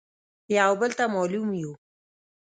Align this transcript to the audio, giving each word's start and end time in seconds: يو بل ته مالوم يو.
يو 0.57 0.71
بل 0.81 0.91
ته 0.97 1.05
مالوم 1.13 1.49
يو. 1.61 1.71